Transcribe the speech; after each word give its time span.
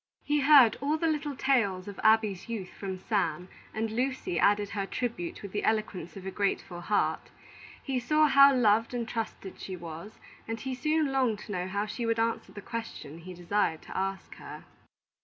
He 0.23 0.39
heard 0.39 0.77
all 0.81 0.97
the 0.97 1.05
little 1.05 1.35
tales 1.35 1.87
of 1.87 1.99
Abby's 2.03 2.49
youth 2.49 2.69
from 2.71 2.97
Sam, 2.97 3.49
and 3.71 3.91
Lucy 3.91 4.39
added 4.39 4.69
her 4.69 4.87
tribute 4.87 5.43
with 5.43 5.51
the 5.51 5.63
eloquence 5.63 6.17
of 6.17 6.25
a 6.25 6.31
grateful 6.31 6.81
heart; 6.81 7.29
he 7.83 7.99
saw 7.99 8.25
how 8.25 8.51
loved 8.51 8.95
and 8.95 9.07
trusted 9.07 9.59
she 9.59 9.75
was, 9.75 10.17
and 10.47 10.59
he 10.59 10.73
soon 10.73 11.11
longed 11.11 11.37
to 11.41 11.51
know 11.51 11.67
how 11.67 11.85
she 11.85 12.07
would 12.07 12.17
answer 12.17 12.51
the 12.51 12.61
question 12.61 13.19
he 13.19 13.35
desired 13.35 13.83
to 13.83 13.95
ask 13.95 14.33
her. 14.37 14.63